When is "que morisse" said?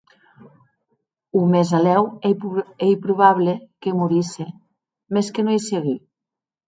3.81-4.45